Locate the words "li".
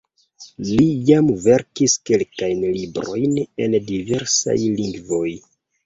0.69-0.87